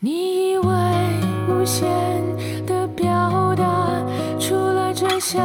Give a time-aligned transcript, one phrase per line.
[0.00, 0.64] 你以为
[1.48, 1.84] 无限
[2.64, 4.00] 的表达，
[4.38, 5.40] 除了这笑，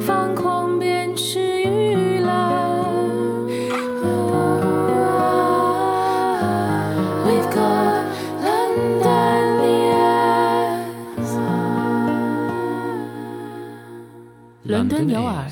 [0.00, 2.32] 放狂便是娱乐。
[7.26, 8.06] We've got
[8.42, 9.60] London
[11.20, 11.36] ears，
[14.62, 15.44] 伦敦有耳。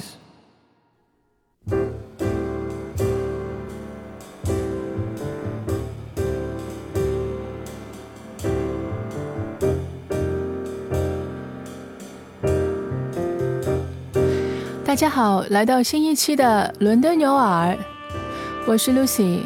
[14.93, 17.75] 大家好，来到新一期的伦敦牛耳，
[18.67, 19.39] 我是 Lucy。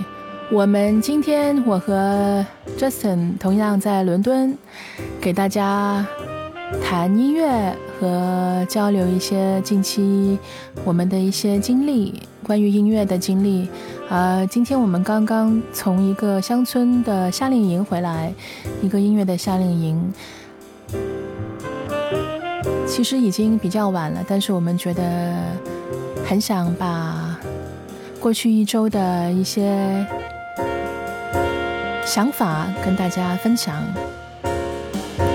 [0.50, 2.44] 我们今天我和
[2.76, 4.58] Justin 同样在伦敦，
[5.20, 6.04] 给大家
[6.82, 10.36] 谈音乐和交流一些近期
[10.84, 13.68] 我们的一些经历，关于音乐的经历。
[14.08, 18.34] 呃，今天我们刚刚从一个乡村的夏令营回来，
[18.82, 20.12] 一个音乐的夏令营。
[22.86, 25.34] 其实已经比较晚了，但是我们觉得
[26.24, 27.38] 很想把
[28.18, 30.06] 过去一周的一些
[32.04, 33.82] 想法跟大家分享。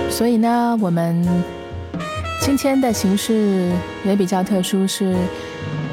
[0.09, 1.25] 所以呢，我们
[2.41, 3.71] 今天的形式
[4.03, 5.15] 也比较特殊，是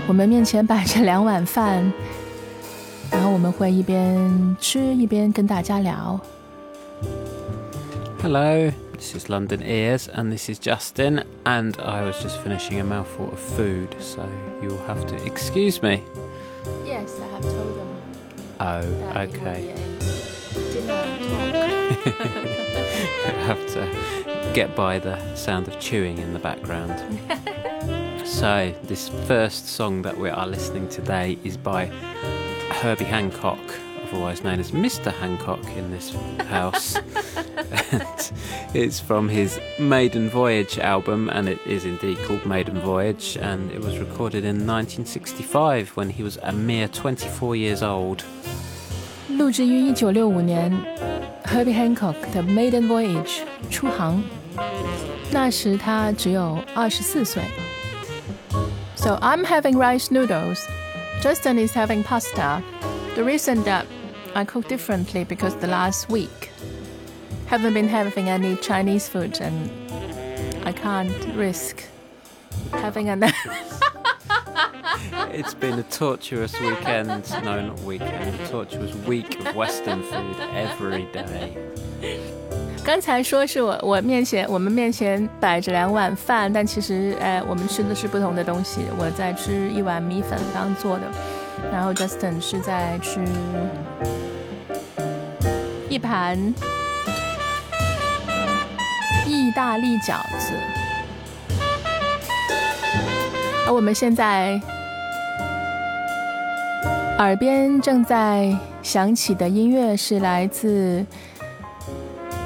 [0.07, 1.93] 我们面前摆着两碗饭，
[3.11, 6.19] 然后我们会一边吃一边跟大家聊。
[8.23, 13.31] Hello, this is London Ears, and this is Justin, and I was just finishing a mouthful
[13.31, 14.29] of food, so
[14.61, 16.03] you'll have to excuse me.
[16.85, 17.97] Yes, I have told them.
[18.59, 18.81] Oh,
[19.21, 19.73] okay.
[20.73, 20.93] Dinner
[23.25, 26.99] I have to get by the sound of chewing in the background.
[28.27, 31.87] so, this first song that we are listening today is by
[32.71, 33.61] Herbie Hancock,
[34.09, 35.13] otherwise known as Mr.
[35.13, 36.13] Hancock in this
[36.49, 36.97] house.
[38.74, 43.72] and it's from his Maiden Voyage album, and it is indeed called Maiden Voyage, and
[43.72, 48.24] it was recorded in 1965 when he was a mere 24 years old.
[49.30, 50.72] 录制于一九六五年，
[51.46, 54.24] Herbie Hancock 的《Maiden Voyage》出航，
[55.32, 57.44] 那时他只有二十四岁。
[58.96, 60.60] So I'm having rice noodles.
[61.22, 62.62] Justin is having pasta.
[63.16, 63.86] The reason that
[64.34, 66.50] I cook differently because the last week
[67.48, 69.70] haven't been having any Chinese food and
[70.66, 71.84] I can't risk
[72.72, 73.34] having another.
[75.32, 77.26] It's been a torturous weekend.
[77.44, 78.40] No, not weekend.
[78.40, 81.58] A torturous week of Western food every day.
[82.86, 88.82] 刚才说是我我面前我们面前摆着两碗饭，但其实呃我们吃的是不同的东西。
[88.98, 91.04] 我在吃一碗米粉刚做的，
[91.72, 93.22] 然后 Justin 是在吃
[95.90, 96.77] 一盘意
[99.69, 100.55] 大利饺子。
[103.67, 104.59] 而我们现在
[107.19, 111.05] 耳边正在响起的音乐是来自。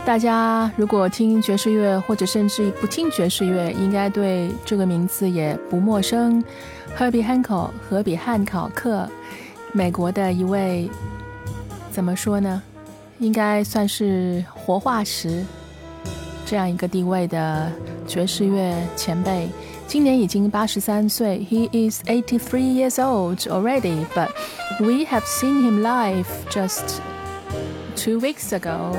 [0.05, 6.43] 大家如果听爵士乐，或者甚至不听爵士乐，应该对这个名字也不陌生。
[6.99, 9.09] Herbie Hancock，荷比汉考克，
[9.71, 10.91] 美国的一位，
[11.93, 12.61] 怎么说呢？
[13.21, 15.45] 应该算是活化石
[16.52, 17.72] 这样一个地位的
[18.08, 19.48] 爵士乐前辈。
[19.88, 24.30] 今年已经八十三岁，He is eighty three years old already, but
[24.80, 27.00] we have seen him live just
[27.96, 28.92] two weeks ago.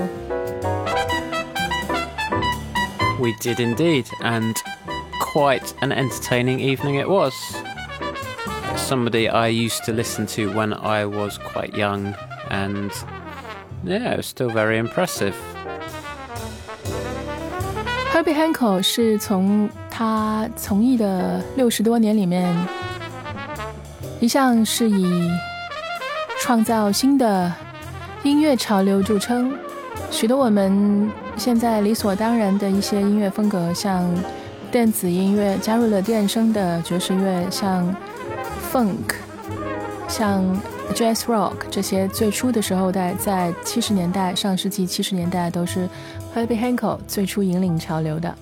[3.21, 4.55] We did indeed, and
[5.35, 7.35] quite an entertaining evening it was.
[8.77, 12.15] Somebody I used to listen to when I was quite young,
[12.49, 12.91] and
[13.85, 15.35] yeah, it was still very impressive.
[18.14, 22.56] Herbie Hancock 是从他从艺的六十多年里面，
[24.20, 25.28] 一向是以
[26.40, 27.52] 创造新的
[28.22, 29.52] 音乐潮流著称。
[30.12, 34.08] 许多我们现在理所当然的一些音乐风格，像
[34.72, 37.96] 电子音乐加入了电声的爵士乐，像
[38.72, 39.16] funk，
[40.08, 40.46] 像
[40.95, 45.89] jazz rock 这些，最初的时候在在七十年代，上世纪七十年代都是
[46.35, 48.35] Herbie Hancock 最初引领潮流的。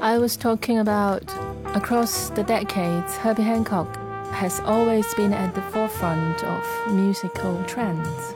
[0.00, 1.22] I was talking about
[1.74, 3.86] across the decades, Herbie Hancock
[4.32, 8.34] has always been at the forefront of musical trends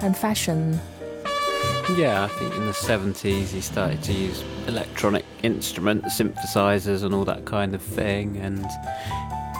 [0.00, 0.78] and fashion.
[1.98, 7.24] Yeah, I think in the 70s he started to use electronic instruments, synthesizers, and all
[7.26, 8.64] that kind of thing, and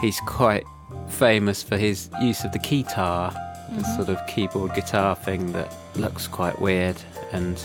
[0.01, 0.63] he's quite
[1.09, 3.33] famous for his use of the guitar,
[3.77, 6.95] the sort of keyboard guitar thing that looks quite weird
[7.31, 7.57] and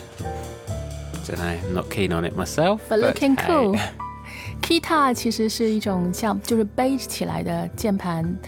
[1.27, 2.81] don't know, I'm not keen on it myself.
[2.89, 3.47] But looking hey.
[3.47, 3.79] cool.
[4.63, 8.39] Guitar 其实是一种像就是背起来的键盘，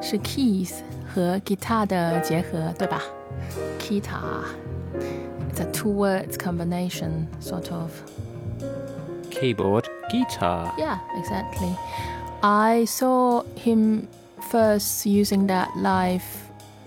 [0.00, 0.72] 是 keys
[1.12, 3.02] 和 guitar 的结合，对吧？
[3.78, 4.44] Guitar.
[5.52, 7.90] It's a two words combination, sort of.
[9.30, 10.72] Keyboard, guitar.
[10.78, 11.74] Yeah, exactly.
[12.42, 14.08] I saw him
[14.49, 16.23] first using that live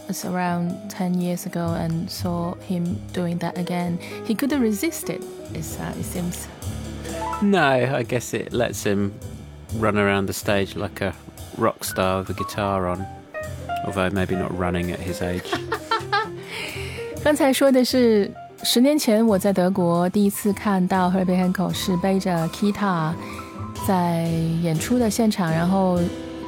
[0.06, 5.22] was around 10 years ago and saw him doing that again, he couldn't resist it,
[5.22, 6.48] uh, it seems.
[7.42, 9.12] No, I guess it lets him
[9.76, 11.14] run around the stage like a
[11.56, 13.06] rock star with a guitar on,
[13.84, 15.50] although maybe not running at his age.
[17.22, 18.30] 刚才说的是
[18.62, 23.12] 十年前我在德国第一次看到 Herbie Hancock 是背着 Keytar
[23.86, 24.22] 在
[24.62, 25.98] 演出的现场，然后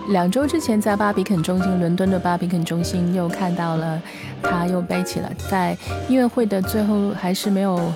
[0.09, 4.03] 两周之前在巴比肯中心，伦敦的巴比肯中心又看到了
[4.43, 5.77] 他又背起了，在
[6.09, 7.93] 音乐会的最后还是没有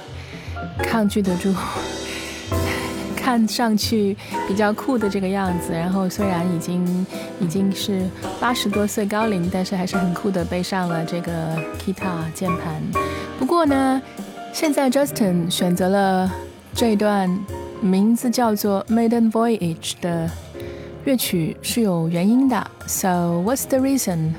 [0.79, 1.53] 抗拒得住。
[3.17, 4.15] 看上去
[4.47, 7.07] 比较酷的这个样子，然后虽然已经
[7.41, 8.03] 已经是
[8.39, 11.33] 八十多岁高龄，但是还是很酷的背上了这个
[11.79, 12.83] guitar 键盘。
[13.39, 14.01] 不过呢，
[14.53, 16.31] 现在 Justin 选择了
[16.75, 17.35] 这段
[17.81, 20.31] 名字叫做《Maiden Voyage》的
[21.06, 22.70] 乐曲是有原因的。
[22.88, 24.34] So what's the reason?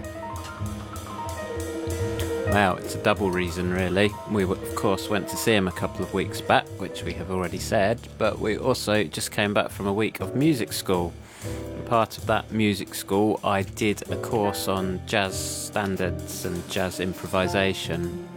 [2.50, 4.10] Wow, it's a double reason, really.
[4.28, 7.30] We, of course, went to see him a couple of weeks back, which we have
[7.30, 11.12] already said, but we also just came back from a week of music school.
[11.44, 16.98] And part of that music school, I did a course on jazz standards and jazz
[16.98, 18.28] improvisation.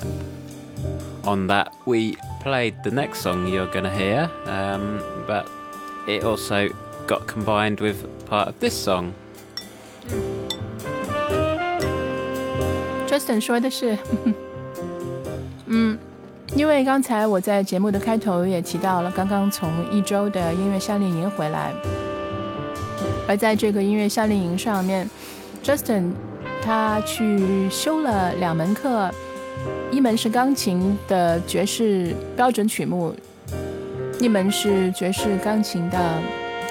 [0.00, 4.98] And on that, we played the next song you're going to hear, um,
[5.28, 5.48] but
[6.08, 6.68] it also
[7.10, 7.96] got combined with
[8.28, 9.12] part of this song.
[13.06, 13.96] Justin 说的是，
[15.66, 15.96] 嗯，
[16.54, 21.72] 因为刚才我在节目的开头也提到了，刚刚从一周的音乐夏令营回来，
[23.26, 25.08] 而在这个音乐夏令营上面，
[25.62, 26.12] Justin
[26.60, 29.10] 他去修了两门课，
[29.90, 33.14] 一门是钢琴的爵士标准曲目，
[34.20, 35.98] 一门是爵士钢琴的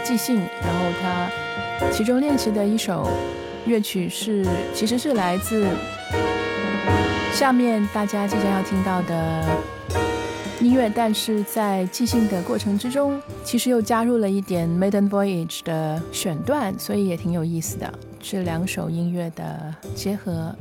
[0.04, 1.30] 即兴，然后他
[1.90, 3.08] 其中练习的一首
[3.66, 4.44] 乐曲是，
[4.74, 5.66] 其实是来自。
[7.32, 9.44] 下面大家即将要听到的
[10.60, 17.90] 音乐，但是在即兴的过程之中，其实又加入了一点《Maiden Voyage》的选段，所以也挺有意思的。
[18.18, 20.54] 这两首音乐的结合。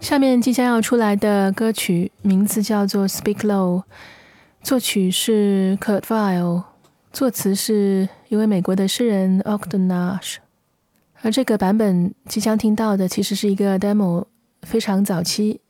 [0.00, 3.80] 下面即将要出来的歌曲名字叫做《Speak Low》，
[4.62, 6.64] 作曲是 Kurt Vile，
[7.12, 10.36] 作词是一位美国的诗人 Ogden Nash。
[11.20, 14.24] 而这个版本即将听到的其实是一个 demo，
[14.62, 15.60] 非常早期，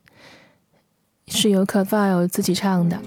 [1.27, 2.99] 是由 Kurt Vile 自己唱的。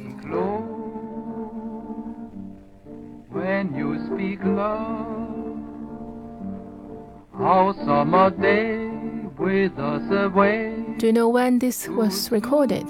[3.34, 5.24] When you speak low.
[10.98, 12.88] Do you know when this was recorded?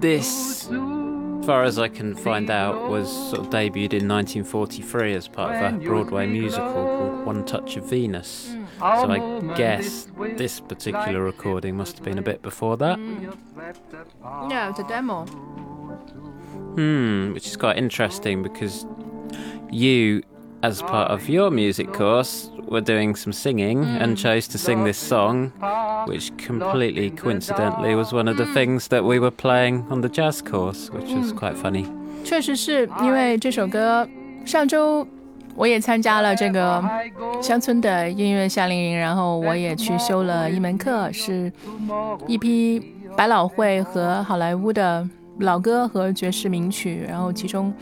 [0.00, 5.28] This, as far as I can find out, was sort of debuted in 1943 as
[5.28, 8.54] part of a Broadway musical called One Touch of Venus.
[8.78, 12.98] So I guess this particular recording must have been a bit before that.
[14.48, 15.26] Yeah, it's a demo.
[16.76, 18.86] Hmm, which is quite interesting because
[19.70, 20.22] you,
[20.61, 24.97] as part of your music course, were doing some singing and chose to sing this
[24.97, 25.51] song,
[26.07, 30.41] which completely coincidentally was one of the things that we were playing on the jazz
[30.41, 31.85] course, which was quite funny.
[32.23, 34.07] 确实是因为这首歌，
[34.45, 35.05] 上周
[35.55, 36.81] 我也参加了这个
[37.41, 41.51] 乡村的音乐夏令营，然后我也去修了一门课，是
[42.25, 42.81] 一批
[43.17, 45.07] 百老汇和好莱坞的
[45.39, 47.73] 老歌和爵士名曲，然后其中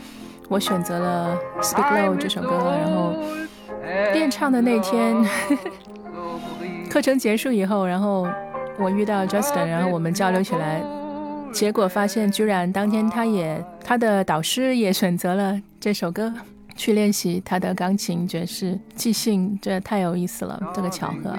[0.47, 2.49] 我选择了《Speak Low》这首歌，
[2.79, 3.13] 然后。
[4.13, 5.15] 练唱的那天，
[6.91, 8.27] 课程结束以后，然后
[8.77, 10.83] 我遇到 Justin，然后我们交流起来，
[11.53, 16.33] 结果发现居然当天他也他的导师也选择了这首歌
[16.75, 21.33] 去练习他的钢琴爵士即兴，这太有意思了，这个巧合。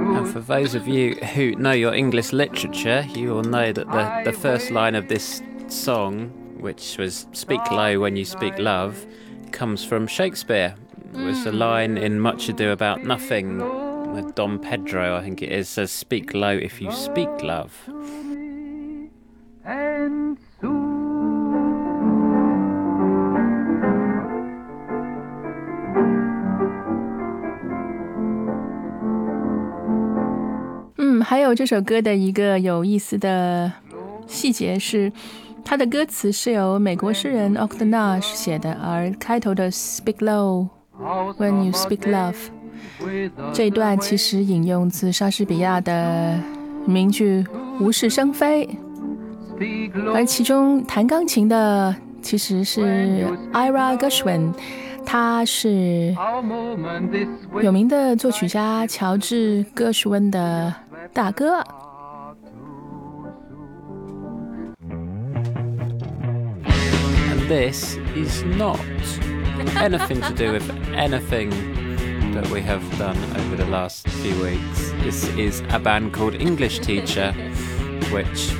[0.00, 4.30] And for those of you who know your English literature, you will know that the,
[4.30, 9.06] the first line of this song, which was Speak Low When You Speak Love,
[9.52, 10.74] comes from Shakespeare.
[11.14, 13.60] It was a line in Much Ado About Nothing,
[14.12, 17.72] with Don Pedro, I think it is, says, Speak low if you speak love.
[19.64, 20.38] And
[31.28, 33.70] 还有这首歌的一个有意思的
[34.26, 35.12] 细节是，
[35.62, 40.68] 它的歌词是由美国诗人 Octa Nash 写的，而开头的 "Speak low
[41.36, 42.34] when you speak love"
[43.52, 46.40] 这一段其实引用自莎士比亚的
[46.86, 47.44] 名句
[47.78, 48.66] “无事生非”，
[50.14, 54.54] 而其中弹钢琴的其实是 Ira Gershwin，
[55.04, 56.16] 他是
[57.62, 60.74] 有名的作曲家乔治·戈什温的。
[61.18, 61.64] 大哥。
[67.28, 68.78] And this is not
[69.76, 71.50] anything to do with anything
[72.34, 74.92] that we have done over the last few weeks.
[75.02, 77.32] This is a band called English Teacher,
[78.12, 78.52] which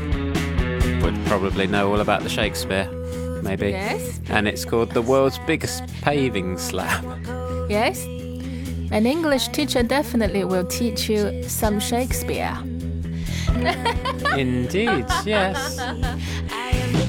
[1.00, 2.90] would probably know all about the Shakespeare,
[3.40, 3.68] maybe.
[3.68, 4.20] Yes.
[4.30, 7.04] And it's called the world's biggest paving slab.
[7.70, 8.17] Yes.
[8.90, 12.56] An English teacher definitely will teach you some Shakespeare.
[14.36, 15.78] Indeed, yes.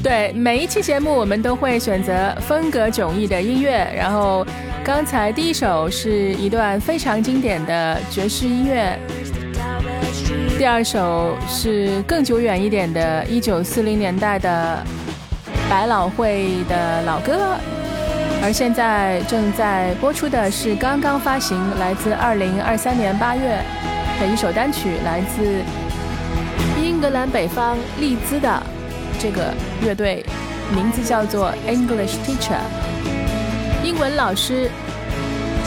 [0.04, 3.90] 对，每一期节目我们都会选择风格迥异的音乐。
[3.96, 4.46] 然后，
[4.84, 8.98] 刚才第一首是一段非常经典的爵士音乐，
[10.58, 14.84] 第二首是更久远一点的一九四零年代的
[15.70, 17.56] 百老汇的老歌。
[18.43, 23.59] 而现在正在播出的是刚刚发行、来自2023年8月
[24.21, 25.63] 的一首单曲，来自
[26.83, 28.63] 英格兰北方利兹的
[29.19, 30.25] 这个乐队，
[30.75, 32.61] 名字叫做 English Teacher，
[33.83, 34.71] 英文老师。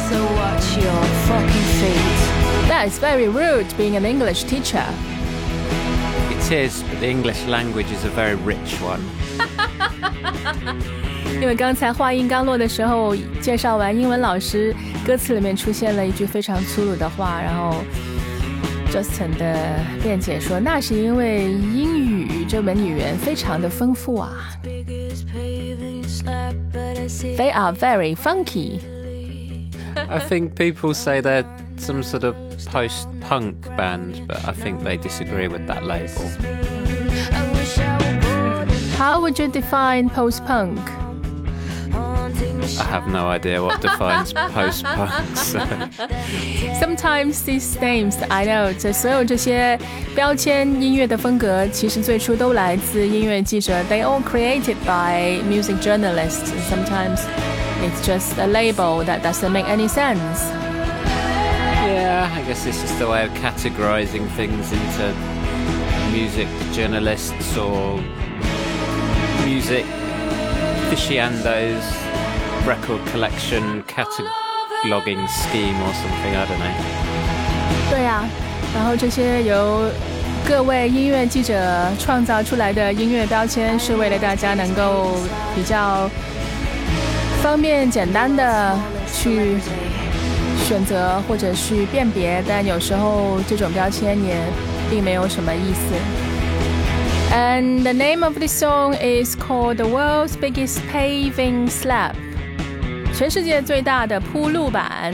[0.10, 2.70] So watch your fucking feet.
[2.70, 4.86] That's very rude being an English teacher.
[6.32, 9.02] It is, but the English language is a very rich one.
[11.42, 17.84] 因为刚才话音刚落的时候，介绍完英文老师，歌词里面出现了一句非常粗鲁的话，然后
[18.92, 19.56] Justin 的
[20.02, 24.32] 辩解说，那是因为英语这门语言非常的丰富啊。
[27.38, 28.80] They are very funky.
[30.10, 31.46] I think people say they're
[31.78, 32.36] some sort of
[32.72, 36.24] post-punk band, but I think they disagree with that label.
[38.98, 40.80] How would you define post-punk?
[42.80, 45.38] I have no idea what defines post-punk.
[45.38, 45.60] So.
[46.80, 49.80] Sometimes these names I know，这所有这些
[50.16, 53.74] 标签音乐的风格，其实最初都来自音乐记者。
[53.90, 56.52] They all created by music journalists.
[56.70, 57.20] Sometimes
[57.82, 60.52] it's just a label that doesn't make any sense.
[61.86, 65.14] Yeah, I guess this is the way of categorizing things into
[66.12, 68.00] music journalists or
[69.46, 69.86] music
[70.88, 71.84] aficionados
[72.66, 76.36] record collection cataloging scheme or something.
[76.36, 77.90] I don't know.
[77.90, 78.30] 对呀、啊，
[78.76, 79.90] 然后这些由
[80.48, 85.16] 各位音乐记者创造出来的音乐标签，是为了大家能够
[85.56, 86.10] 比较
[87.42, 88.78] 方便、简单的
[89.14, 89.58] 去
[90.66, 94.36] 选择或者去辨别，但有时候这种标签也
[94.90, 95.96] 并没有什么意思。
[97.34, 102.14] And the name of this song is called "The World's Biggest Paving Slab."
[103.22, 105.14] 全世界最大的铺路板。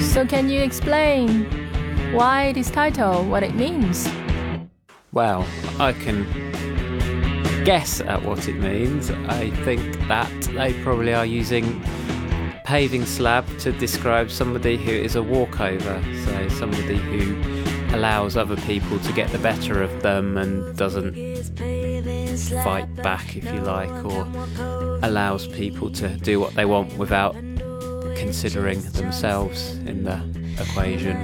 [0.00, 1.46] So can you explain
[2.12, 4.06] why this title, what it means?
[5.12, 5.44] Well,
[5.78, 6.26] I can
[7.64, 9.10] guess at what it means.
[9.28, 11.82] I think that they probably are using
[12.64, 17.36] paving slab to describe somebody who is a walkover, so somebody who
[17.94, 21.14] allows other people to get the better of them and doesn't
[22.63, 24.25] fight back, if you like, or
[25.01, 27.35] allows people to do what they want without
[28.15, 30.19] considering themselves in the
[30.59, 31.15] equation.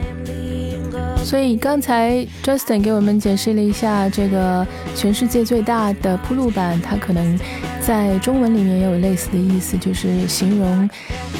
[1.23, 4.65] 所以刚才 Justin 给我们解释了一下这个
[4.95, 7.39] 全世界最大的铺路板，它可能
[7.81, 10.87] 在中文里面也有类似的意思，就是形容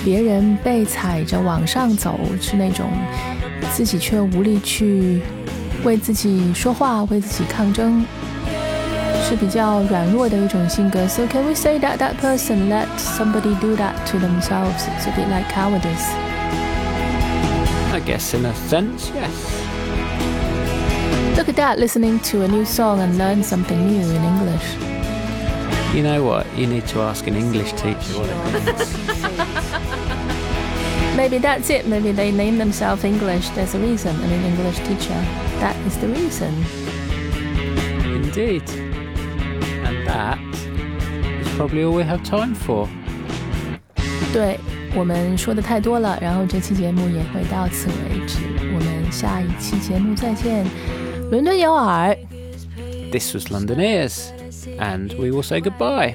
[0.03, 2.89] 别人被踩着往上走，是那种
[3.73, 5.21] 自己却无力去
[5.83, 8.03] 为自己说话、为自己抗争。
[9.28, 11.06] 是比较软弱的一种性格。
[11.06, 14.86] So can we say that that person let somebody do that to themselves?
[14.88, 16.08] It's a bit like cowardice.
[17.92, 19.30] I guess in a sense, yes.
[21.36, 24.76] Look at that, listening to a new song and learn something new in English.
[25.94, 26.46] You know what?
[26.56, 28.94] You need to ask an English teacher what it means.
[31.16, 31.86] Maybe that's it.
[31.86, 33.48] Maybe they name themselves English.
[33.50, 34.14] There's a reason.
[34.14, 35.14] I mean, English teacher.
[35.60, 36.64] That is the reason.
[38.04, 38.62] Indeed.
[40.02, 40.38] And that
[41.42, 42.88] is probably all we have time for.
[44.32, 44.58] 对
[44.94, 48.38] 我们说的太多了，然后这期节目也会到此为止。
[48.74, 50.66] 我们下一期节目再见。
[51.30, 52.16] 伦敦有耳，
[53.10, 54.28] This was London Ears,
[54.78, 56.14] and we will say goodbye.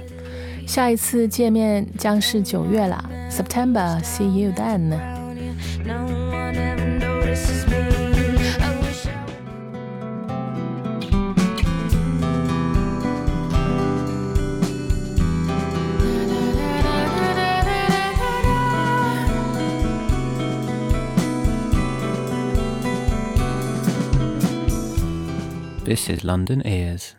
[0.67, 5.16] 下一次见面将是九月啦，September。See you then。
[25.88, 27.14] This is London Ears.